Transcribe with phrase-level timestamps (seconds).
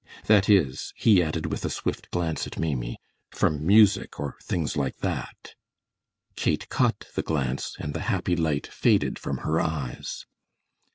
[0.25, 2.97] "That is," he added, with a swift glance at Maimie,
[3.29, 5.53] "from music or things like that."
[6.35, 10.25] Kate caught the glance, and the happy light faded from her eyes.